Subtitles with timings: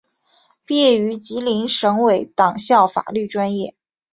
[0.65, 3.75] 毕业于吉林省委党校法律专业。